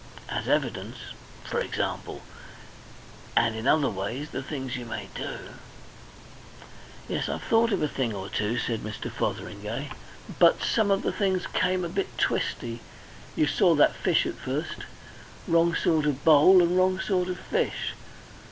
[0.29, 0.95] As evidence,
[1.43, 2.23] for example!
[3.37, 5.37] And in other ways, the things you may do..."
[7.07, 9.11] "Yes, I've thought of a thing or two," said Mr.
[9.11, 9.91] Fotheringay.
[10.39, 12.79] "But some of the things came a bit twisty.
[13.35, 14.87] You saw that fish at first?
[15.47, 17.93] Wrong sort of bowl and wrong sort of fish.